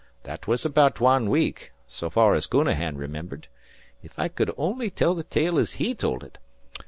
That 0.23 0.47
was 0.47 0.65
about 0.65 0.99
wan 0.99 1.29
week, 1.29 1.73
so 1.85 2.09
far 2.09 2.33
as 2.33 2.47
Counahan 2.47 2.97
remembered. 2.97 3.47
(If 4.01 4.17
I 4.17 4.29
cud 4.29 4.49
only 4.57 4.89
tell 4.89 5.13
the 5.13 5.21
tale 5.21 5.59
as 5.59 5.73
he 5.73 5.93
told 5.93 6.23
ut!) 6.23 6.39